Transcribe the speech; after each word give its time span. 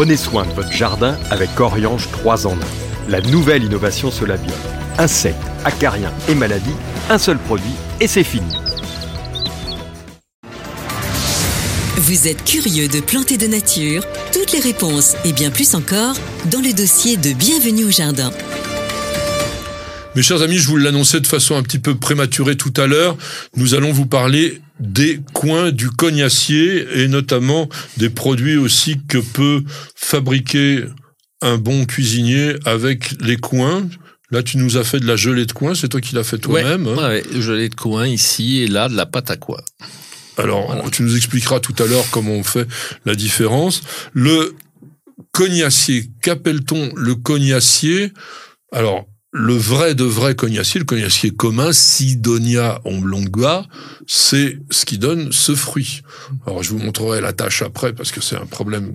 Prenez 0.00 0.16
soin 0.16 0.46
de 0.46 0.52
votre 0.52 0.72
jardin 0.72 1.18
avec 1.30 1.60
Oriange 1.60 2.10
3 2.10 2.46
en 2.46 2.54
1. 2.54 2.56
La 3.10 3.20
nouvelle 3.20 3.64
innovation 3.64 4.10
Solabium. 4.10 4.56
Insectes, 4.96 5.36
acariens 5.66 6.10
et 6.26 6.34
maladies, 6.34 6.72
un 7.10 7.18
seul 7.18 7.36
produit 7.36 7.74
et 8.00 8.06
c'est 8.06 8.24
fini. 8.24 8.50
Vous 11.98 12.28
êtes 12.28 12.42
curieux 12.46 12.88
de 12.88 13.00
planter 13.00 13.36
de 13.36 13.46
nature? 13.46 14.02
Toutes 14.32 14.52
les 14.52 14.60
réponses 14.60 15.16
et 15.26 15.34
bien 15.34 15.50
plus 15.50 15.74
encore 15.74 16.14
dans 16.50 16.62
le 16.62 16.72
dossier 16.72 17.18
de 17.18 17.34
Bienvenue 17.34 17.84
au 17.84 17.90
Jardin. 17.90 18.30
Mes 20.16 20.22
chers 20.22 20.40
amis, 20.40 20.56
je 20.56 20.66
vous 20.66 20.78
l'annonçais 20.78 21.20
de 21.20 21.26
façon 21.26 21.56
un 21.56 21.62
petit 21.62 21.78
peu 21.78 21.94
prématurée 21.94 22.56
tout 22.56 22.72
à 22.78 22.86
l'heure. 22.86 23.18
Nous 23.54 23.74
allons 23.74 23.92
vous 23.92 24.06
parler 24.06 24.62
des 24.80 25.20
coins 25.32 25.70
du 25.70 25.90
cognacier 25.90 26.86
et 27.02 27.08
notamment 27.08 27.68
des 27.96 28.10
produits 28.10 28.56
aussi 28.56 28.98
que 29.08 29.18
peut 29.18 29.62
fabriquer 29.94 30.84
un 31.42 31.58
bon 31.58 31.84
cuisinier 31.84 32.56
avec 32.64 33.12
les 33.20 33.36
coins. 33.36 33.88
Là, 34.30 34.42
tu 34.42 34.58
nous 34.58 34.76
as 34.76 34.84
fait 34.84 35.00
de 35.00 35.06
la 35.06 35.16
gelée 35.16 35.46
de 35.46 35.52
coin, 35.52 35.74
c'est 35.74 35.88
toi 35.88 36.00
qui 36.00 36.14
l'as 36.14 36.24
fait 36.24 36.38
toi-même. 36.38 36.86
Ouais, 36.86 36.92
hein. 36.98 37.08
ouais, 37.08 37.40
gelée 37.40 37.68
de 37.68 37.74
coin 37.74 38.06
ici 38.06 38.60
et 38.60 38.68
là, 38.68 38.88
de 38.88 38.94
la 38.94 39.06
pâte 39.06 39.30
à 39.30 39.36
coin. 39.36 39.60
Alors, 40.36 40.90
tu 40.90 41.02
nous 41.02 41.16
expliqueras 41.16 41.60
tout 41.60 41.74
à 41.82 41.86
l'heure 41.86 42.04
comment 42.10 42.32
on 42.32 42.44
fait 42.44 42.66
la 43.04 43.14
différence. 43.14 43.82
Le 44.12 44.54
cognacier, 45.32 46.10
qu'appelle-t-on 46.22 46.92
le 46.94 47.14
cognacier? 47.14 48.12
Alors, 48.72 49.06
le 49.32 49.54
vrai 49.54 49.94
de 49.94 50.04
vrai 50.04 50.34
cognacier, 50.34 50.80
le 50.80 50.86
cognacier 50.86 51.30
commun, 51.30 51.72
Sidonia 51.72 52.80
oblongua, 52.84 53.66
c'est 54.06 54.58
ce 54.70 54.84
qui 54.84 54.98
donne 54.98 55.30
ce 55.32 55.54
fruit. 55.54 56.02
Alors, 56.46 56.62
je 56.62 56.70
vous 56.70 56.78
montrerai 56.78 57.20
la 57.20 57.32
tâche 57.32 57.62
après 57.62 57.92
parce 57.92 58.10
que 58.10 58.20
c'est 58.20 58.36
un 58.36 58.46
problème 58.46 58.94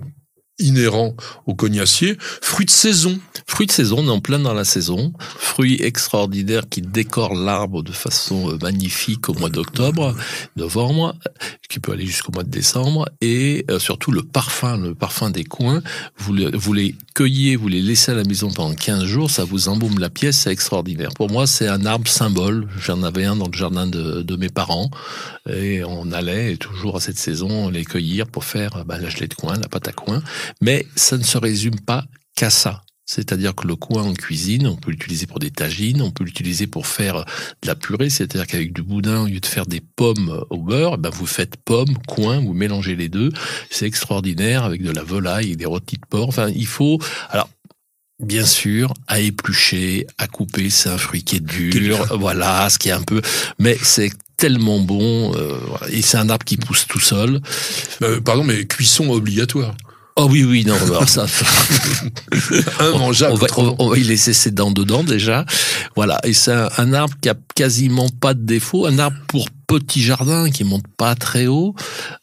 inhérent 0.58 1.14
au 1.46 1.54
cognacier. 1.54 2.16
Fruit 2.20 2.66
de 2.66 2.70
saison. 2.70 3.18
Fruit 3.46 3.66
de 3.66 3.72
saison, 3.72 3.98
on 4.00 4.06
est 4.06 4.10
en 4.10 4.20
plein 4.20 4.38
dans 4.38 4.54
la 4.54 4.64
saison. 4.64 5.12
Fruit 5.18 5.78
extraordinaire 5.80 6.68
qui 6.68 6.82
décore 6.82 7.34
l'arbre 7.34 7.82
de 7.82 7.92
façon 7.92 8.50
euh, 8.50 8.58
magnifique 8.60 9.28
au 9.28 9.34
mois 9.34 9.50
d'octobre, 9.50 10.14
novembre, 10.56 11.14
qui 11.68 11.78
peut 11.78 11.92
aller 11.92 12.06
jusqu'au 12.06 12.32
mois 12.32 12.42
de 12.42 12.50
décembre. 12.50 13.08
Et 13.20 13.64
euh, 13.70 13.78
surtout 13.78 14.10
le 14.10 14.22
parfum, 14.22 14.76
le 14.78 14.94
parfum 14.94 15.30
des 15.30 15.44
coins. 15.44 15.82
Vous, 16.18 16.34
vous 16.54 16.72
les 16.72 16.94
cueillez, 17.14 17.56
vous 17.56 17.68
les 17.68 17.82
laissez 17.82 18.12
à 18.12 18.14
la 18.14 18.24
maison 18.24 18.50
pendant 18.50 18.74
15 18.74 19.04
jours, 19.04 19.30
ça 19.30 19.44
vous 19.44 19.68
embaume 19.68 19.98
la 19.98 20.10
pièce, 20.10 20.38
c'est 20.40 20.52
extraordinaire. 20.52 21.10
Pour 21.14 21.30
moi, 21.30 21.46
c'est 21.46 21.68
un 21.68 21.86
arbre 21.86 22.08
symbole. 22.08 22.68
J'en 22.78 23.02
avais 23.02 23.24
un 23.24 23.36
dans 23.36 23.46
le 23.46 23.56
jardin 23.56 23.86
de, 23.86 24.22
de, 24.22 24.36
mes 24.36 24.48
parents. 24.48 24.90
Et 25.48 25.82
on 25.84 26.12
allait 26.12 26.56
toujours 26.56 26.96
à 26.96 27.00
cette 27.00 27.18
saison 27.18 27.68
les 27.68 27.84
cueillir 27.84 28.26
pour 28.26 28.44
faire 28.44 28.84
bah, 28.84 28.98
la 28.98 29.08
gelée 29.08 29.28
de 29.28 29.34
coin, 29.34 29.56
la 29.56 29.68
pâte 29.68 29.88
à 29.88 29.92
coin. 29.92 30.22
Mais 30.60 30.86
ça 30.96 31.16
ne 31.18 31.22
se 31.22 31.38
résume 31.38 31.80
pas 31.80 32.04
qu'à 32.34 32.50
ça. 32.50 32.82
C'est-à-dire 33.08 33.54
que 33.54 33.68
le 33.68 33.76
coin 33.76 34.02
en 34.02 34.14
cuisine, 34.14 34.66
on 34.66 34.74
peut 34.74 34.90
l'utiliser 34.90 35.26
pour 35.26 35.38
des 35.38 35.52
tagines, 35.52 36.02
on 36.02 36.10
peut 36.10 36.24
l'utiliser 36.24 36.66
pour 36.66 36.88
faire 36.88 37.24
de 37.62 37.68
la 37.68 37.76
purée, 37.76 38.10
c'est-à-dire 38.10 38.48
qu'avec 38.48 38.72
du 38.72 38.82
boudin, 38.82 39.22
au 39.22 39.26
lieu 39.26 39.38
de 39.38 39.46
faire 39.46 39.66
des 39.66 39.80
pommes 39.80 40.44
au 40.50 40.58
beurre, 40.58 40.98
ben 40.98 41.10
vous 41.10 41.26
faites 41.26 41.56
pommes, 41.56 41.96
coin, 42.08 42.40
vous 42.40 42.52
mélangez 42.52 42.96
les 42.96 43.08
deux. 43.08 43.30
C'est 43.70 43.86
extraordinaire 43.86 44.64
avec 44.64 44.82
de 44.82 44.90
la 44.90 45.04
volaille 45.04 45.52
et 45.52 45.56
des 45.56 45.66
rôtis 45.66 45.96
de 45.96 46.06
porc. 46.08 46.28
Enfin, 46.28 46.48
il 46.48 46.66
faut... 46.66 46.98
Alors, 47.30 47.48
Bien 48.18 48.46
sûr, 48.46 48.94
à 49.08 49.20
éplucher, 49.20 50.06
à 50.16 50.26
couper, 50.26 50.70
c'est 50.70 50.88
un 50.88 50.96
fruit 50.96 51.22
qui 51.22 51.36
est 51.36 51.44
dur, 51.44 52.16
voilà, 52.18 52.70
ce 52.70 52.78
qui 52.78 52.88
est 52.88 52.92
un 52.92 53.02
peu, 53.02 53.20
mais 53.58 53.76
c'est 53.82 54.10
tellement 54.38 54.80
bon, 54.80 55.34
euh, 55.36 55.58
et 55.90 56.00
c'est 56.00 56.16
un 56.16 56.30
arbre 56.30 56.46
qui 56.46 56.56
pousse 56.56 56.86
tout 56.86 56.98
seul. 56.98 57.42
Euh, 58.00 58.22
pardon, 58.22 58.42
mais 58.42 58.64
cuisson 58.66 59.10
obligatoire. 59.10 59.76
Oh 60.18 60.28
oui, 60.30 60.44
oui, 60.44 60.64
non, 60.64 60.76
alors 60.76 61.06
ça. 61.06 61.26
on, 62.80 63.10
va, 63.10 63.46
on, 63.78 63.90
va, 63.90 63.98
y 63.98 64.02
laisser 64.02 64.32
ses 64.32 64.50
dents 64.50 64.70
dedans 64.70 65.04
déjà. 65.04 65.44
Voilà, 65.94 66.18
et 66.24 66.32
c'est 66.32 66.52
un, 66.52 66.94
arbre 66.94 67.14
qui 67.20 67.28
a 67.28 67.34
quasiment 67.54 68.08
pas 68.08 68.32
de 68.32 68.40
défaut, 68.40 68.86
un 68.86 68.98
arbre 68.98 69.18
pour 69.26 69.48
petit 69.66 70.02
jardin 70.02 70.50
qui 70.50 70.64
monte 70.64 70.86
pas 70.96 71.14
très 71.16 71.48
haut, 71.48 71.74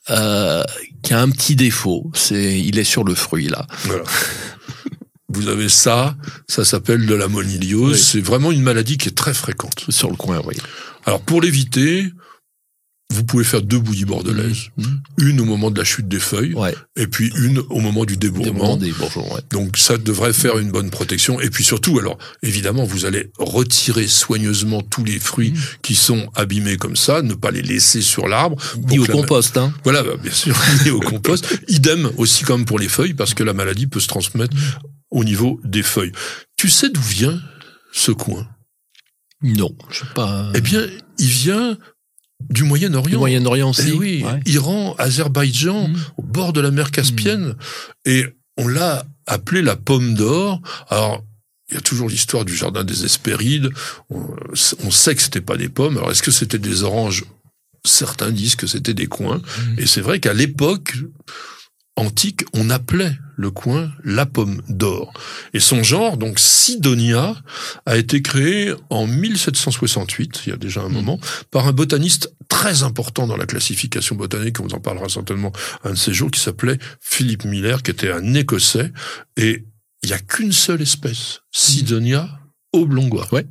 euh, 0.09 0.63
qui 1.03 1.13
a 1.13 1.21
un 1.21 1.29
petit 1.29 1.55
défaut, 1.55 2.09
c'est 2.15 2.59
il 2.59 2.79
est 2.79 2.83
sur 2.83 3.03
le 3.03 3.13
fruit 3.13 3.47
là. 3.47 3.67
Voilà. 3.83 4.03
Vous 5.29 5.47
avez 5.47 5.69
ça, 5.69 6.15
ça 6.47 6.65
s'appelle 6.65 7.05
de 7.05 7.15
la 7.15 7.27
moniliose. 7.27 8.01
C'est 8.01 8.21
vraiment 8.21 8.51
une 8.51 8.61
maladie 8.61 8.97
qui 8.97 9.09
est 9.09 9.17
très 9.17 9.33
fréquente. 9.33 9.85
Sur 9.89 10.09
le 10.09 10.15
coin, 10.15 10.41
oui. 10.45 10.55
Alors 11.05 11.21
pour 11.21 11.41
l'éviter, 11.41 12.11
vous 13.11 13.23
pouvez 13.23 13.43
faire 13.43 13.61
deux 13.61 13.79
bouillies 13.79 14.05
bordelaises. 14.05 14.69
Mmh. 14.77 14.83
Mmh. 14.83 15.01
Une 15.29 15.41
au 15.41 15.45
moment 15.45 15.69
de 15.69 15.77
la 15.77 15.83
chute 15.83 16.07
des 16.07 16.19
feuilles, 16.19 16.55
et 16.95 17.07
puis 17.07 17.31
une 17.37 17.59
au 17.69 17.79
moment 17.79 18.05
du 18.05 18.17
débourrement. 18.17 18.75
Des 18.77 18.93
Donc 19.51 19.77
ça 19.77 19.97
devrait 19.97 20.33
faire 20.33 20.57
une 20.57 20.71
bonne 20.71 20.89
protection. 20.89 21.39
Et 21.39 21.49
puis 21.49 21.63
surtout, 21.63 21.99
alors 21.99 22.17
évidemment, 22.41 22.83
vous 22.83 23.05
allez 23.05 23.31
retirer 23.37 24.07
soigneusement 24.07 24.81
tous 24.81 25.03
les 25.03 25.19
fruits 25.19 25.51
mmh. 25.51 25.59
qui 25.83 25.95
sont 25.95 26.29
abîmés 26.35 26.77
comme 26.77 26.95
ça, 26.95 27.21
ne 27.21 27.35
pas 27.35 27.51
les 27.51 27.61
laisser 27.61 28.01
sur 28.01 28.27
l'arbre. 28.27 28.57
Ni 28.89 28.99
au 28.99 29.05
compost, 29.05 29.57
hein. 29.57 29.73
Voilà, 29.83 30.03
bah, 30.03 30.15
bien 30.21 30.31
sûr, 30.33 30.55
ni 30.85 30.91
au 30.91 30.99
compost. 30.99 31.47
Idem 31.67 32.11
aussi 32.17 32.43
comme 32.43 32.65
pour 32.65 32.79
les 32.79 32.89
feuilles, 32.89 33.13
parce 33.13 33.33
que 33.33 33.43
la 33.43 33.53
maladie 33.53 33.87
peut 33.87 33.99
se 33.99 34.07
transmettre 34.07 34.55
au 35.11 35.23
niveau 35.23 35.59
des 35.63 35.83
feuilles. 35.83 36.11
Tu 36.57 36.69
sais 36.69 36.89
d'où 36.89 37.01
vient 37.01 37.39
ce 37.91 38.11
coin? 38.11 38.47
Non, 39.43 39.75
je 39.89 39.99
sais 39.99 40.13
pas. 40.15 40.51
Eh 40.55 40.61
bien, 40.61 40.87
il 41.19 41.27
vient 41.27 41.77
du 42.49 42.63
Moyen-Orient. 42.63 43.11
Du 43.11 43.17
Moyen-Orient 43.17 43.69
aussi. 43.69 43.89
Eh 43.89 43.93
oui, 43.93 44.25
Iran, 44.45 44.95
Azerbaïdjan, 44.97 45.87
mm. 45.87 45.95
au 46.17 46.23
bord 46.23 46.53
de 46.53 46.61
la 46.61 46.71
mer 46.71 46.91
Caspienne. 46.91 47.49
Mm. 47.49 47.55
Et 48.05 48.25
on 48.57 48.67
l'a 48.67 49.05
appelé 49.27 49.61
la 49.61 49.75
pomme 49.75 50.15
d'or. 50.15 50.61
Alors, 50.89 51.23
il 51.69 51.75
y 51.75 51.77
a 51.77 51.81
toujours 51.81 52.09
l'histoire 52.09 52.45
du 52.45 52.55
jardin 52.55 52.83
des 52.83 53.05
Hespérides. 53.05 53.69
On, 54.09 54.91
sait 54.91 55.15
que 55.15 55.21
c'était 55.21 55.41
pas 55.41 55.57
des 55.57 55.69
pommes. 55.69 55.97
Alors, 55.97 56.11
est-ce 56.11 56.23
que 56.23 56.31
c'était 56.31 56.59
des 56.59 56.83
oranges? 56.83 57.23
Certains 57.85 58.31
disent 58.31 58.55
que 58.55 58.67
c'était 58.67 58.93
des 58.93 59.07
coins. 59.07 59.37
Mm. 59.39 59.79
Et 59.79 59.85
c'est 59.87 60.01
vrai 60.01 60.19
qu'à 60.19 60.33
l'époque, 60.33 60.95
antique, 61.95 62.43
on 62.53 62.69
appelait 62.69 63.17
le 63.35 63.51
coin 63.51 63.91
la 64.03 64.25
pomme 64.25 64.61
d'or. 64.69 65.13
Et 65.53 65.59
son 65.59 65.83
genre, 65.83 66.17
donc 66.17 66.39
Sidonia, 66.39 67.35
a 67.85 67.97
été 67.97 68.21
créé 68.21 68.73
en 68.89 69.07
1768, 69.07 70.43
il 70.45 70.49
y 70.49 70.53
a 70.53 70.57
déjà 70.57 70.81
un 70.81 70.89
hmm. 70.89 70.93
moment, 70.93 71.19
par 71.51 71.67
un 71.67 71.71
botaniste 71.71 72.33
très 72.49 72.83
important 72.83 73.27
dans 73.27 73.37
la 73.37 73.45
classification 73.45 74.15
botanique, 74.15 74.59
on 74.59 74.63
vous 74.63 74.75
en 74.75 74.79
parlera 74.79 75.09
certainement 75.09 75.51
un 75.83 75.91
de 75.91 75.97
ces 75.97 76.13
jours, 76.13 76.31
qui 76.31 76.39
s'appelait 76.39 76.77
Philippe 76.99 77.45
Miller, 77.45 77.83
qui 77.83 77.91
était 77.91 78.11
un 78.11 78.33
Écossais, 78.33 78.91
et 79.37 79.65
il 80.03 80.07
n'y 80.07 80.13
a 80.13 80.19
qu'une 80.19 80.51
seule 80.51 80.81
espèce, 80.81 81.41
Sidonia 81.51 82.29
oblongua. 82.73 83.27
Ouais 83.31 83.45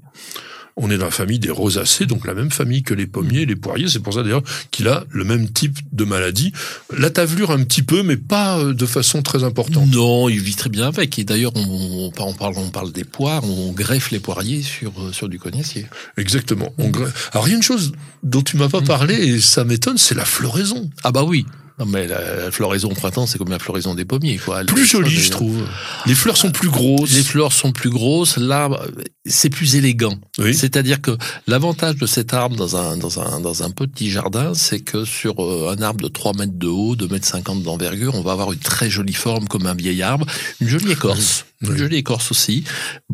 on 0.76 0.90
est 0.90 0.98
dans 0.98 1.06
la 1.06 1.10
famille 1.10 1.38
des 1.38 1.50
rosacées, 1.50 2.06
donc 2.06 2.26
la 2.26 2.34
même 2.34 2.50
famille 2.50 2.82
que 2.82 2.94
les 2.94 3.06
pommiers 3.06 3.42
et 3.42 3.46
les 3.46 3.56
poiriers. 3.56 3.88
C'est 3.88 4.00
pour 4.00 4.14
ça 4.14 4.22
d'ailleurs 4.22 4.42
qu'il 4.70 4.88
a 4.88 5.04
le 5.10 5.24
même 5.24 5.50
type 5.50 5.78
de 5.92 6.04
maladie. 6.04 6.52
La 6.96 7.10
tavelure 7.10 7.50
un 7.50 7.62
petit 7.64 7.82
peu, 7.82 8.02
mais 8.02 8.16
pas 8.16 8.58
euh, 8.58 8.74
de 8.74 8.86
façon 8.86 9.22
très 9.22 9.44
importante. 9.44 9.88
Non, 9.90 10.28
il 10.28 10.40
vit 10.40 10.54
très 10.54 10.70
bien 10.70 10.88
avec. 10.88 11.18
Et 11.18 11.24
d'ailleurs, 11.24 11.52
on, 11.56 12.10
parle, 12.10 12.54
on 12.56 12.70
parle 12.70 12.92
des 12.92 13.04
poires, 13.04 13.44
on 13.44 13.72
greffe 13.72 14.10
les 14.10 14.20
poiriers 14.20 14.62
sur, 14.62 14.92
euh, 15.00 15.12
sur 15.12 15.28
du 15.28 15.38
cognacier. 15.38 15.86
Exactement. 16.16 16.72
On 16.78 16.88
greffe. 16.88 17.30
Alors, 17.32 17.48
il 17.48 17.50
y 17.50 17.54
a 17.54 17.56
une 17.56 17.62
chose 17.62 17.92
dont 18.22 18.42
tu 18.42 18.56
m'as 18.56 18.68
pas 18.68 18.80
mm. 18.80 18.86
parlé, 18.86 19.14
et 19.14 19.40
ça 19.40 19.64
m'étonne, 19.64 19.98
c'est 19.98 20.14
la 20.14 20.24
floraison. 20.24 20.90
Ah 21.02 21.12
bah 21.12 21.24
oui. 21.24 21.46
Non 21.78 21.86
mais 21.86 22.06
la, 22.06 22.50
floraison 22.50 22.90
au 22.90 22.94
printemps, 22.94 23.26
c'est 23.26 23.38
comme 23.38 23.50
la 23.50 23.58
floraison 23.58 23.94
des 23.94 24.04
pommiers, 24.04 24.38
quoi. 24.38 24.64
Plus 24.64 24.84
jolie, 24.84 25.10
je 25.10 25.30
trouve. 25.30 25.66
Les 26.06 26.14
fleurs 26.14 26.36
sont 26.36 26.50
plus 26.50 26.68
grosses. 26.68 27.12
Les 27.12 27.22
fleurs 27.22 27.52
sont 27.52 27.72
plus 27.72 27.90
grosses. 27.90 28.36
L'arbre, 28.36 28.84
c'est 29.24 29.50
plus 29.50 29.76
élégant. 29.76 30.18
C'est-à-dire 30.38 31.00
que 31.00 31.16
l'avantage 31.46 31.96
de 31.96 32.06
cet 32.06 32.34
arbre 32.34 32.56
dans 32.56 32.76
un 32.76 32.96
dans 32.96 33.20
un 33.20 33.40
dans 33.40 33.62
un 33.62 33.70
petit 33.70 34.10
jardin, 34.10 34.54
c'est 34.54 34.80
que 34.80 35.04
sur 35.04 35.44
euh, 35.44 35.74
un 35.76 35.82
arbre 35.82 36.02
de 36.02 36.08
3 36.08 36.34
mètres 36.34 36.58
de 36.58 36.68
haut, 36.68 36.96
2 36.96 37.08
mètres 37.08 37.26
50 37.26 37.62
d'envergure, 37.62 38.14
on 38.14 38.22
va 38.22 38.32
avoir 38.32 38.52
une 38.52 38.58
très 38.58 38.90
jolie 38.90 39.12
forme 39.14 39.48
comme 39.48 39.66
un 39.66 39.74
vieil 39.74 40.02
arbre, 40.02 40.26
une 40.60 40.68
jolie 40.68 40.92
écorce. 40.92 41.46
Une 41.62 41.76
jolie 41.76 41.96
écorce 41.96 42.30
aussi. 42.30 42.64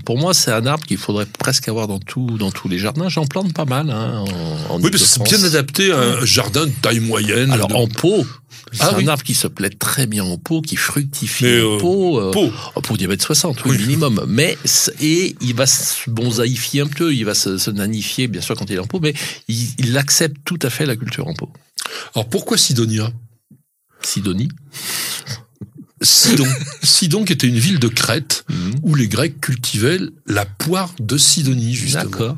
Pour 0.05 0.19
moi, 0.19 0.33
c'est 0.33 0.51
un 0.53 0.67
arbre 0.67 0.87
qu'il 0.87 0.97
faudrait 0.97 1.27
presque 1.27 1.69
avoir 1.69 1.87
dans 1.87 1.99
tout, 1.99 2.39
dans 2.39 2.51
tous 2.51 2.69
les 2.69 2.79
jardins. 2.79 3.09
J'en 3.09 3.27
plante 3.27 3.53
pas 3.53 3.65
mal. 3.65 3.91
Hein, 3.91 4.25
en, 4.69 4.81
oui, 4.81 4.91
parce 4.91 5.03
que 5.03 5.09
c'est 5.09 5.23
bien 5.23 5.45
adapté 5.45 5.93
à 5.93 5.99
un 5.99 6.25
jardin 6.25 6.67
de 6.67 6.73
taille 6.83 7.01
moyenne. 7.01 7.51
Alors 7.51 7.75
en 7.77 7.87
pot, 7.87 8.27
c'est 8.73 8.83
ah 8.85 8.97
un 8.97 9.07
arbre 9.07 9.23
qui 9.23 9.35
se 9.35 9.47
plaît 9.47 9.71
très 9.71 10.07
bien 10.07 10.25
en 10.25 10.39
pot, 10.39 10.63
qui 10.63 10.77
fructifie 10.77 11.45
en 11.45 11.77
euh, 11.77 11.79
pot, 11.79 12.21
euh, 12.21 12.31
pot. 12.31 12.51
pour 12.83 12.97
diabète 12.97 13.23
60, 13.23 13.65
oui, 13.67 13.79
minimum. 13.79 14.25
Mais 14.29 14.57
et 15.01 15.37
il 15.41 15.55
va 15.55 15.67
se 15.67 16.09
bonsaïfier 16.09 16.83
un 16.83 16.87
peu, 16.87 17.15
il 17.15 17.25
va 17.25 17.35
se, 17.35 17.71
nanifier, 17.71 18.29
bien 18.29 18.41
sûr, 18.41 18.57
quand 18.57 18.69
il 18.71 18.77
est 18.77 18.81
en 18.81 18.87
pot, 18.87 19.01
mais 19.01 19.15
il, 19.49 19.69
il 19.79 19.99
accepte 19.99 20.39
tout 20.45 20.59
à 20.63 20.71
fait 20.71 20.87
la 20.87 20.97
culture 20.97 21.29
en 21.29 21.35
pot. 21.35 21.51
Alors 22.15 22.29
pourquoi 22.29 22.57
Sidonia? 22.57 23.13
Sidonie 24.03 24.49
Sidon. 26.01 26.47
Sidon 26.83 27.25
qui 27.25 27.33
était 27.33 27.47
une 27.49 27.59
ville 27.59 27.79
de 27.79 27.89
Crète 27.89 28.45
Mhm. 28.49 28.75
où 28.83 28.95
les 28.95 29.09
Grecs 29.09 29.41
cultivaient 29.41 29.99
la 30.27 30.45
poire 30.47 30.95
de 31.01 31.19
Sidonie 31.19 31.75
justement. 31.75 32.35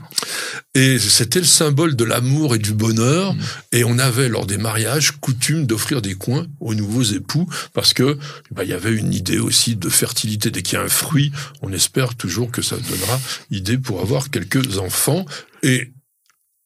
Et 0.74 0.98
c'était 0.98 1.40
le 1.40 1.44
symbole 1.46 1.96
de 1.96 2.04
l'amour 2.04 2.54
et 2.54 2.58
du 2.58 2.72
bonheur. 2.72 3.34
Mhm. 3.34 3.40
Et 3.72 3.84
on 3.84 3.98
avait 3.98 4.28
lors 4.28 4.46
des 4.46 4.58
mariages 4.58 5.12
coutume 5.20 5.66
d'offrir 5.66 6.00
des 6.02 6.14
coins 6.14 6.46
aux 6.60 6.74
nouveaux 6.74 7.02
époux 7.02 7.48
parce 7.74 7.92
que 7.94 8.18
bah, 8.50 8.64
il 8.64 8.70
y 8.70 8.74
avait 8.74 8.94
une 8.94 9.12
idée 9.12 9.38
aussi 9.38 9.76
de 9.76 9.88
fertilité. 9.88 10.50
Dès 10.50 10.62
qu'il 10.62 10.74
y 10.78 10.80
a 10.80 10.84
un 10.84 10.88
fruit, 10.88 11.32
on 11.62 11.72
espère 11.72 12.14
toujours 12.14 12.50
que 12.50 12.62
ça 12.62 12.76
donnera 12.76 13.20
idée 13.50 13.78
pour 13.78 14.00
avoir 14.00 14.30
quelques 14.30 14.78
enfants. 14.78 15.24
Et 15.62 15.92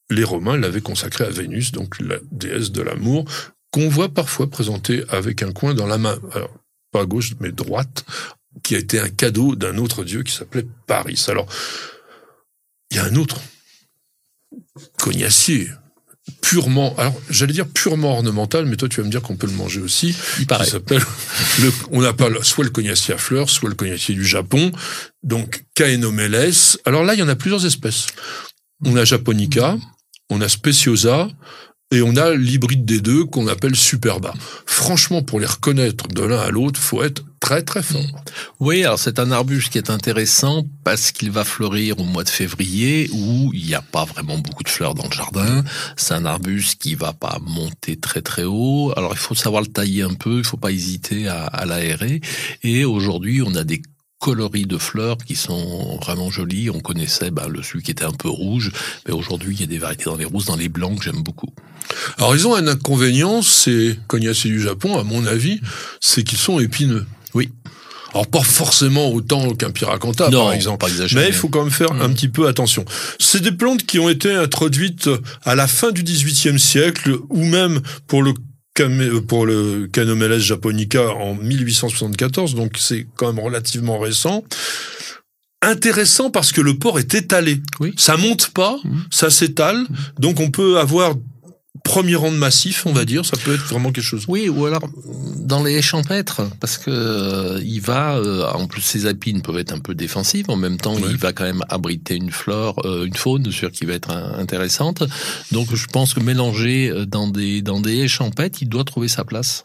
les 0.09 0.23
Romains 0.23 0.57
l'avaient 0.57 0.81
consacré 0.81 1.23
à 1.25 1.29
Vénus, 1.29 1.71
donc 1.71 1.99
la 1.99 2.17
déesse 2.31 2.71
de 2.71 2.81
l'amour, 2.81 3.25
qu'on 3.71 3.89
voit 3.89 4.13
parfois 4.13 4.49
présentée 4.49 5.03
avec 5.09 5.41
un 5.41 5.51
coin 5.51 5.73
dans 5.73 5.87
la 5.87 5.97
main. 5.97 6.17
Alors, 6.33 6.51
pas 6.95 7.01
à 7.01 7.05
gauche, 7.05 7.33
mais 7.41 7.51
droite, 7.51 8.05
qui 8.63 8.75
a 8.75 8.79
été 8.79 8.99
un 8.99 9.09
cadeau 9.09 9.55
d'un 9.55 9.77
autre 9.77 10.05
dieu 10.05 10.23
qui 10.23 10.31
s'appelait 10.31 10.65
Paris. 10.87 11.21
Alors, 11.27 11.45
il 12.89 12.97
y 12.97 12.99
a 13.01 13.03
un 13.03 13.15
autre 13.15 13.37
cognacier, 14.97 15.67
purement, 16.41 16.95
alors 16.97 17.13
j'allais 17.29 17.51
dire 17.51 17.67
purement 17.67 18.13
ornemental, 18.13 18.65
mais 18.65 18.77
toi 18.77 18.87
tu 18.87 19.01
vas 19.01 19.05
me 19.05 19.11
dire 19.11 19.21
qu'on 19.21 19.35
peut 19.35 19.47
le 19.47 19.53
manger 19.53 19.81
aussi, 19.81 20.15
Il 20.39 20.47
paraît. 20.47 20.65
s'appelle, 20.65 21.03
le, 21.61 21.71
on 21.91 22.01
appelle 22.03 22.37
soit 22.43 22.63
le 22.63 22.69
cognacier 22.69 23.13
à 23.13 23.17
fleurs, 23.17 23.49
soit 23.49 23.67
le 23.67 23.75
cognacier 23.75 24.15
du 24.15 24.25
Japon, 24.25 24.71
donc 25.21 25.65
Caenomelles. 25.75 26.53
Alors 26.85 27.03
là, 27.03 27.13
il 27.13 27.19
y 27.19 27.23
en 27.23 27.27
a 27.27 27.35
plusieurs 27.35 27.65
espèces. 27.65 28.07
On 28.85 28.95
a 28.95 29.03
Japonica, 29.03 29.77
on 30.29 30.39
a 30.39 30.47
Speciosa, 30.47 31.27
et 31.91 32.01
on 32.01 32.15
a 32.15 32.33
l'hybride 32.33 32.83
des 32.83 32.99
deux 32.99 33.25
qu'on 33.25 33.47
appelle 33.47 33.75
Superba. 33.75 34.33
Franchement, 34.65 35.21
pour 35.21 35.39
les 35.39 35.45
reconnaître 35.45 36.07
de 36.07 36.23
l'un 36.23 36.39
à 36.39 36.49
l'autre, 36.49 36.79
faut 36.79 37.03
être 37.03 37.23
très 37.39 37.61
très 37.61 37.83
fort. 37.83 38.01
Oui, 38.59 38.83
alors 38.83 38.97
c'est 38.97 39.19
un 39.19 39.31
arbuste 39.31 39.71
qui 39.71 39.77
est 39.77 39.91
intéressant 39.91 40.65
parce 40.83 41.11
qu'il 41.11 41.29
va 41.29 41.43
fleurir 41.43 41.99
au 41.99 42.03
mois 42.03 42.23
de 42.23 42.29
février 42.29 43.07
où 43.13 43.51
il 43.53 43.67
n'y 43.67 43.75
a 43.75 43.83
pas 43.83 44.03
vraiment 44.03 44.39
beaucoup 44.39 44.63
de 44.63 44.69
fleurs 44.69 44.95
dans 44.95 45.05
le 45.05 45.15
jardin. 45.15 45.63
C'est 45.95 46.15
un 46.15 46.25
arbuste 46.25 46.81
qui 46.81 46.95
va 46.95 47.13
pas 47.13 47.37
monter 47.45 47.97
très 47.97 48.23
très 48.23 48.45
haut. 48.45 48.91
Alors 48.97 49.11
il 49.13 49.19
faut 49.19 49.35
savoir 49.35 49.61
le 49.61 49.67
tailler 49.67 50.01
un 50.01 50.15
peu, 50.15 50.39
il 50.39 50.43
faut 50.43 50.57
pas 50.57 50.71
hésiter 50.71 51.27
à, 51.27 51.45
à 51.45 51.65
l'aérer. 51.65 52.19
Et 52.63 52.83
aujourd'hui, 52.83 53.43
on 53.43 53.53
a 53.53 53.63
des 53.63 53.83
coloris 54.19 54.65
de 54.65 54.77
fleurs 54.77 55.17
qui 55.17 55.35
sont 55.35 55.97
vraiment 56.01 56.29
jolis. 56.31 56.69
On 56.69 56.79
connaissait 56.79 57.31
ben, 57.31 57.47
le 57.47 57.61
celui 57.61 57.83
qui 57.83 57.91
était 57.91 58.05
un 58.05 58.11
peu 58.11 58.29
rouge, 58.29 58.71
mais 59.07 59.13
aujourd'hui 59.13 59.55
il 59.55 59.61
y 59.61 59.63
a 59.63 59.67
des 59.67 59.77
variétés 59.77 60.05
dans 60.05 60.15
les 60.15 60.25
rousses, 60.25 60.45
dans 60.45 60.55
les 60.55 60.69
blancs 60.69 60.97
que 60.97 61.03
j'aime 61.05 61.21
beaucoup. 61.21 61.53
Alors 62.17 62.35
ils 62.35 62.47
ont 62.47 62.55
un 62.55 62.67
inconvénient, 62.67 63.41
c'est 63.41 63.99
cognaciers 64.07 64.49
du 64.51 64.61
Japon, 64.61 64.97
à 64.97 65.03
mon 65.03 65.25
avis, 65.25 65.59
c'est 66.01 66.23
qu'ils 66.23 66.37
sont 66.39 66.59
épineux. 66.59 67.05
Oui. 67.33 67.49
Alors 68.13 68.27
pas 68.27 68.41
forcément 68.43 69.11
autant 69.11 69.53
qu'un 69.55 69.71
piracanta, 69.71 70.31
par 70.31 70.53
exemple. 70.53 70.77
pas. 70.85 70.91
Mais 71.15 71.27
il 71.27 71.33
faut 71.33 71.49
quand 71.49 71.63
même 71.63 71.71
faire 71.71 71.91
un 71.91 72.07
Mm. 72.07 72.13
petit 72.15 72.29
peu 72.29 72.47
attention. 72.47 72.85
C'est 73.19 73.41
des 73.41 73.51
plantes 73.51 73.85
qui 73.85 73.99
ont 73.99 74.07
été 74.09 74.31
introduites 74.33 75.09
à 75.43 75.53
la 75.53 75.67
fin 75.67 75.91
du 75.91 76.01
XVIIIe 76.01 76.57
siècle, 76.57 77.17
ou 77.29 77.43
même 77.43 77.81
pour 78.07 78.23
le 78.23 78.33
pour 79.27 79.45
le 79.45 79.87
Canomelles 79.87 80.39
japonica 80.39 81.07
en 81.09 81.35
1874, 81.35 82.55
donc 82.55 82.73
c'est 82.77 83.07
quand 83.15 83.31
même 83.33 83.43
relativement 83.43 83.97
récent. 83.99 84.43
Intéressant 85.61 86.29
parce 86.29 86.51
que 86.51 86.61
le 86.61 86.77
port 86.77 86.99
est 86.99 87.13
étalé. 87.15 87.61
Oui. 87.79 87.93
Ça 87.97 88.17
monte 88.17 88.49
pas, 88.49 88.77
Mhm. 88.83 89.03
ça 89.09 89.29
s'étale, 89.29 89.85
donc 90.19 90.39
on 90.39 90.51
peut 90.51 90.77
avoir 90.77 91.15
premier 91.85 92.15
rang 92.15 92.31
de 92.31 92.37
massif, 92.37 92.85
on 92.85 92.91
va 92.91 93.05
dire, 93.05 93.23
ça 93.25 93.37
peut 93.37 93.53
être 93.53 93.63
vraiment 93.67 93.91
quelque 93.91 94.03
chose. 94.03 94.25
Oui, 94.27 94.49
ou 94.49 94.65
alors 94.65 94.81
dans 95.37 95.63
les 95.63 95.81
champêtres, 95.81 96.41
parce 96.59 96.77
que 96.77 96.89
euh, 96.89 97.61
il 97.63 97.79
va, 97.79 98.15
euh, 98.17 98.49
en 98.51 98.67
plus 98.67 98.81
ses 98.81 99.07
épines 99.07 99.41
peuvent 99.41 99.59
être 99.59 99.71
un 99.71 99.79
peu 99.79 99.95
défensives, 99.95 100.49
en 100.49 100.57
même 100.57 100.77
temps 100.77 100.95
Ouais. 100.95 101.11
il 101.11 101.17
va 101.17 101.31
quand 101.31 101.43
même 101.45 101.63
abriter 101.69 102.15
une 102.15 102.31
flore, 102.31 102.75
euh, 102.85 103.05
une 103.05 103.15
faune 103.15 103.49
sûr 103.51 103.71
qui 103.71 103.85
va 103.85 103.93
être 103.93 104.09
euh, 104.11 104.37
intéressante. 104.41 105.03
Donc 105.51 105.73
je 105.73 105.85
pense 105.85 106.13
que 106.13 106.19
mélanger 106.19 106.89
euh, 106.89 107.05
dans 107.05 107.27
des 107.27 107.61
dans 107.61 107.79
des 107.79 108.07
champêtres, 108.07 108.59
il 108.61 108.69
doit 108.69 108.83
trouver 108.83 109.07
sa 109.07 109.23
place. 109.23 109.63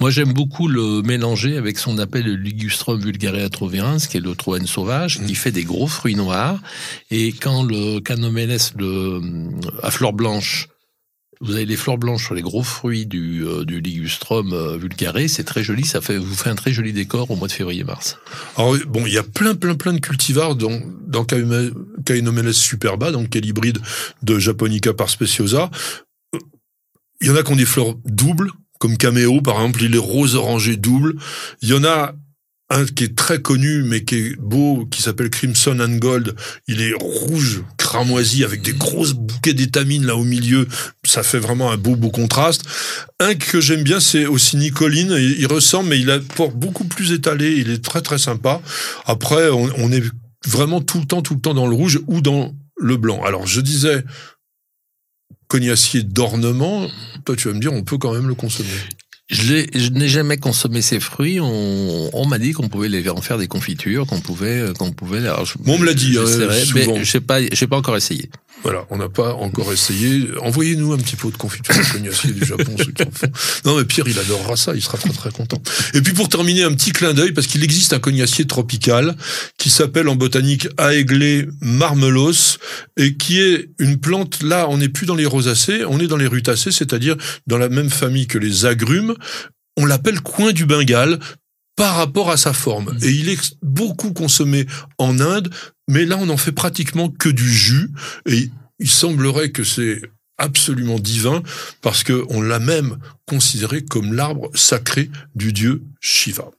Moi, 0.00 0.10
j'aime 0.10 0.32
beaucoup 0.32 0.68
le 0.68 1.02
mélanger 1.02 1.58
avec 1.58 1.78
son 1.78 1.98
appelle 1.98 2.24
le 2.24 2.34
Ligustrum 2.36 2.98
vulgare 2.98 3.50
trovirens, 3.50 4.06
qui 4.06 4.16
est 4.16 4.20
le 4.20 4.34
troène 4.34 4.66
sauvage, 4.66 5.20
qui 5.26 5.34
fait 5.34 5.52
des 5.52 5.64
gros 5.64 5.86
fruits 5.86 6.14
noirs. 6.14 6.58
Et 7.10 7.32
quand 7.32 7.62
le 7.62 8.00
Canomelles 8.00 8.56
le, 8.78 9.20
à 9.82 9.90
fleurs 9.90 10.14
blanches, 10.14 10.68
vous 11.40 11.54
avez 11.54 11.64
les 11.64 11.76
fleurs 11.76 11.96
blanches 11.96 12.24
sur 12.24 12.34
les 12.34 12.42
gros 12.42 12.62
fruits 12.62 13.06
du, 13.06 13.44
euh, 13.46 13.64
du 13.64 13.80
Ligustrum 13.80 14.52
euh, 14.52 14.76
vulgare, 14.76 15.16
c'est 15.28 15.44
très 15.44 15.64
joli, 15.64 15.86
ça 15.86 16.00
fait, 16.00 16.18
vous 16.18 16.34
fait 16.34 16.50
un 16.50 16.54
très 16.54 16.72
joli 16.72 16.92
décor 16.92 17.30
au 17.30 17.36
mois 17.36 17.48
de 17.48 17.52
février-mars. 17.52 18.18
Alors 18.56 18.76
bon, 18.86 19.06
il 19.06 19.12
y 19.12 19.18
a 19.18 19.22
plein, 19.22 19.54
plein, 19.54 19.74
plein 19.74 19.94
de 19.94 20.00
cultivars 20.00 20.54
dans, 20.54 20.80
dans 21.06 21.24
Caenomelles 21.24 22.54
superba, 22.54 23.10
donc 23.10 23.30
qui 23.30 23.38
est 23.38 23.40
l'hybride 23.40 23.78
de 24.22 24.38
Japonica 24.38 24.92
par 24.92 25.08
speciosa. 25.08 25.70
Euh, 26.34 26.38
Il 27.22 27.28
y 27.28 27.30
en 27.30 27.36
a 27.36 27.42
qui 27.42 27.52
ont 27.52 27.56
des 27.56 27.66
fleurs 27.66 27.94
doubles, 28.04 28.50
comme 28.78 28.96
Cameo, 28.98 29.40
par 29.40 29.56
exemple, 29.56 29.82
il 29.82 29.94
est 29.94 29.98
rose 29.98 30.36
orangé 30.36 30.76
double. 30.76 31.16
Il 31.62 31.68
y 31.68 31.74
en 31.74 31.84
a 31.84 32.14
un 32.70 32.86
qui 32.86 33.04
est 33.04 33.16
très 33.16 33.42
connu, 33.42 33.82
mais 33.82 34.04
qui 34.04 34.14
est 34.14 34.36
beau, 34.38 34.86
qui 34.86 35.02
s'appelle 35.02 35.28
Crimson 35.28 35.78
and 35.80 35.96
Gold. 35.96 36.34
Il 36.68 36.80
est 36.80 36.94
rouge, 36.94 37.62
cramoisi, 37.76 38.44
avec 38.44 38.62
des 38.62 38.72
grosses 38.72 39.12
bouquets 39.12 39.54
d'étamines 39.54 40.06
là 40.06 40.16
au 40.16 40.24
milieu. 40.24 40.66
Ça 41.04 41.22
fait 41.22 41.40
vraiment 41.40 41.72
un 41.72 41.76
beau, 41.76 41.96
beau 41.96 42.10
contraste. 42.10 42.62
Un 43.18 43.34
que 43.34 43.60
j'aime 43.60 43.82
bien, 43.82 43.98
c'est 43.98 44.26
aussi 44.26 44.56
Nicoline. 44.56 45.12
Il, 45.18 45.40
il 45.40 45.46
ressemble, 45.46 45.90
mais 45.90 46.00
il 46.00 46.10
a 46.10 46.20
port 46.20 46.52
beaucoup 46.52 46.84
plus 46.84 47.12
étalé. 47.12 47.56
Il 47.56 47.70
est 47.70 47.84
très, 47.84 48.02
très 48.02 48.18
sympa. 48.18 48.62
Après, 49.04 49.50
on, 49.50 49.68
on 49.76 49.90
est 49.90 50.04
vraiment 50.46 50.80
tout 50.80 51.00
le 51.00 51.06
temps, 51.06 51.22
tout 51.22 51.34
le 51.34 51.40
temps 51.40 51.54
dans 51.54 51.66
le 51.66 51.74
rouge 51.74 52.00
ou 52.06 52.20
dans 52.20 52.54
le 52.76 52.96
blanc. 52.96 53.22
Alors, 53.24 53.46
je 53.46 53.60
disais, 53.60 54.04
cognacier 55.48 56.04
d'ornement, 56.04 56.88
toi, 57.24 57.34
tu 57.36 57.48
vas 57.48 57.54
me 57.54 57.60
dire, 57.60 57.72
on 57.72 57.82
peut 57.82 57.98
quand 57.98 58.14
même 58.14 58.28
le 58.28 58.34
consommer. 58.34 58.68
Je, 59.30 59.90
n'ai 59.90 60.08
jamais 60.08 60.38
consommé 60.38 60.82
ces 60.82 60.98
fruits. 60.98 61.38
On, 61.40 62.10
on 62.12 62.26
m'a 62.26 62.38
dit 62.38 62.52
qu'on 62.52 62.68
pouvait 62.68 62.88
les 62.88 63.08
en 63.08 63.20
faire 63.20 63.38
des 63.38 63.46
confitures, 63.46 64.06
qu'on 64.06 64.20
pouvait, 64.20 64.64
qu'on 64.76 64.90
pouvait. 64.92 65.18
alors 65.18 65.44
je- 65.46 65.54
Bon, 65.58 65.74
on 65.74 65.78
me 65.78 65.86
l'a 65.86 65.94
dit, 65.94 66.12
j'essaierai, 66.12 66.64
souvent. 66.64 66.94
mais 66.98 67.04
je 67.04 67.10
sais 67.10 67.20
pas, 67.20 67.38
j'ai 67.44 67.66
pas 67.68 67.76
encore 67.76 67.96
essayé. 67.96 68.28
Voilà, 68.62 68.84
on 68.90 68.98
n'a 68.98 69.08
pas 69.08 69.34
encore 69.34 69.72
essayé. 69.72 70.28
Envoyez-nous 70.40 70.92
un 70.92 70.98
petit 70.98 71.16
pot 71.16 71.30
de 71.30 71.36
confiture 71.36 71.74
de 71.74 71.92
cognacier 71.92 72.32
du 72.32 72.44
Japon, 72.44 72.74
ceux 72.76 72.92
qui 72.92 73.02
en 73.02 73.10
font. 73.10 73.30
Non, 73.64 73.78
mais 73.78 73.84
Pierre, 73.84 74.06
il 74.06 74.18
adorera 74.18 74.56
ça, 74.56 74.74
il 74.74 74.82
sera 74.82 74.98
très 74.98 75.10
très 75.10 75.30
content. 75.30 75.62
Et 75.94 76.02
puis 76.02 76.12
pour 76.12 76.28
terminer, 76.28 76.64
un 76.64 76.74
petit 76.74 76.92
clin 76.92 77.14
d'œil, 77.14 77.32
parce 77.32 77.46
qu'il 77.46 77.64
existe 77.64 77.92
un 77.94 77.98
cognacier 77.98 78.46
tropical 78.46 79.16
qui 79.56 79.70
s'appelle 79.70 80.08
en 80.08 80.14
botanique 80.14 80.68
Aegle 80.78 81.50
marmelos, 81.60 82.58
et 82.96 83.16
qui 83.16 83.40
est 83.40 83.70
une 83.78 83.98
plante, 83.98 84.42
là, 84.42 84.66
on 84.68 84.78
n'est 84.78 84.88
plus 84.88 85.06
dans 85.06 85.14
les 85.14 85.26
rosacées, 85.26 85.84
on 85.86 85.98
est 85.98 86.06
dans 86.06 86.18
les 86.18 86.26
rutacées, 86.26 86.72
c'est-à-dire 86.72 87.16
dans 87.46 87.58
la 87.58 87.68
même 87.68 87.90
famille 87.90 88.26
que 88.26 88.38
les 88.38 88.66
agrumes. 88.66 89.14
On 89.76 89.86
l'appelle 89.86 90.20
coin 90.20 90.52
du 90.52 90.66
Bengale 90.66 91.18
par 91.76 91.96
rapport 91.96 92.30
à 92.30 92.36
sa 92.36 92.52
forme. 92.52 92.94
Et 93.00 93.08
il 93.08 93.30
est 93.30 93.54
beaucoup 93.62 94.12
consommé 94.12 94.66
en 94.98 95.18
Inde, 95.18 95.48
mais 95.90 96.06
là, 96.06 96.16
on 96.18 96.26
n'en 96.26 96.36
fait 96.36 96.52
pratiquement 96.52 97.10
que 97.10 97.28
du 97.28 97.52
jus. 97.52 97.90
Et 98.26 98.50
il 98.78 98.88
semblerait 98.88 99.50
que 99.50 99.64
c'est 99.64 100.00
absolument 100.38 100.98
divin 100.98 101.42
parce 101.82 102.02
que 102.02 102.24
on 102.30 102.40
l'a 102.40 102.60
même 102.60 102.96
considéré 103.26 103.84
comme 103.84 104.14
l'arbre 104.14 104.50
sacré 104.54 105.10
du 105.34 105.52
dieu 105.52 105.82
Shiva. 106.00 106.50